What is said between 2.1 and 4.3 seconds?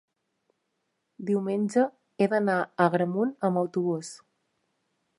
he d'anar a Agramunt amb autobús.